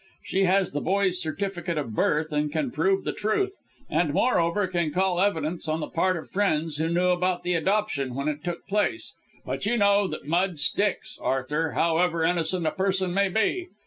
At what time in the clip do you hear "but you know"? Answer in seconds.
9.45-10.07